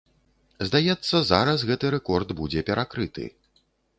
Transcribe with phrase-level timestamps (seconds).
[0.67, 3.29] Здаецца, зараз гэты рэкорд будзе перакрыты.